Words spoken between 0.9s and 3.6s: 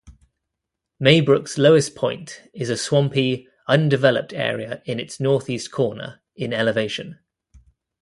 Maybrook's lowest point is a swampy,